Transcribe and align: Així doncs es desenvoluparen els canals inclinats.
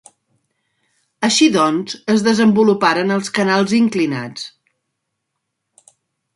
Així 1.27 1.49
doncs 1.57 1.99
es 2.15 2.25
desenvoluparen 2.29 3.15
els 3.19 3.31
canals 3.37 3.77
inclinats. 3.83 4.51